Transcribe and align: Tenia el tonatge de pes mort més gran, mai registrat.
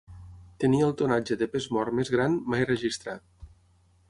Tenia 0.63 0.87
el 0.87 0.95
tonatge 1.01 1.37
de 1.43 1.49
pes 1.57 1.69
mort 1.77 1.97
més 2.01 2.13
gran, 2.17 2.41
mai 2.55 2.67
registrat. 2.71 3.29